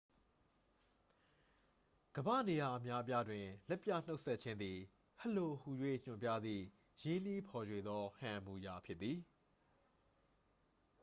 [2.15, 4.77] "ကမ္ဘာ့နေရာ အများအပြားတွင် လက်ပြနှုတ်ဆက်ခြင်းသည်
[5.19, 6.63] "ဟယ်လို" ဟူ၍ ညွှန်ပြသည့်
[7.01, 9.19] ရင်းနှီးဖော်ရွှေသော ဟန်အမူအရာဖြစ်သည်။